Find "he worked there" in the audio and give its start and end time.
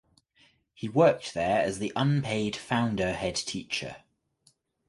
0.73-1.61